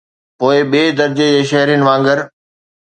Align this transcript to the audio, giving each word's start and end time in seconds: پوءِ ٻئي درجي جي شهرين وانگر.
پوءِ 0.37 0.57
ٻئي 0.71 0.83
درجي 0.97 1.27
جي 1.37 1.41
شهرين 1.49 1.81
وانگر. 1.87 2.17